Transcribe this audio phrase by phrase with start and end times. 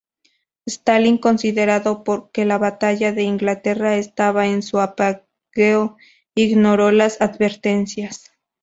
[0.65, 2.03] Stalin, considerando
[2.33, 5.95] que la Batalla de Inglaterra estaba en su apogeo,
[6.33, 8.31] ignoró las advertencias.